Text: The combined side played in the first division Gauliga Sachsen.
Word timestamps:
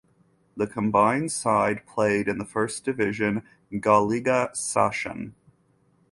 The 0.57 0.65
combined 0.65 1.31
side 1.31 1.85
played 1.85 2.27
in 2.27 2.39
the 2.39 2.45
first 2.45 2.83
division 2.83 3.43
Gauliga 3.71 4.49
Sachsen. 4.55 5.33